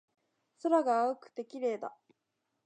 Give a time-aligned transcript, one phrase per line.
[0.63, 1.95] 空が青くて綺麗だ